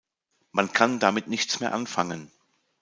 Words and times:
Man 0.51 0.73
kann 0.73 0.99
damit 0.99 1.27
nichts 1.27 1.59
mehr 1.59 1.75
anfangen. 1.75 2.31